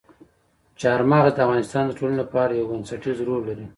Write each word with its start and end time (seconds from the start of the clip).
چار 0.81 0.99
مغز 1.11 1.33
د 1.35 1.39
افغانستان 1.45 1.83
د 1.87 1.91
ټولنې 1.97 2.17
لپاره 2.23 2.51
یو 2.59 2.69
بنسټيز 2.71 3.17
رول 3.27 3.41
لري. 3.49 3.65